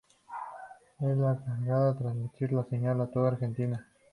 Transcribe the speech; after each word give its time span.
Es 0.99 1.15
la 1.15 1.33
encargada 1.33 1.93
de 1.93 1.99
transmitir 1.99 2.53
la 2.53 2.63
señal 2.63 2.99
a 3.01 3.07
toda 3.11 3.25
la 3.25 3.31
Argentina. 3.33 3.85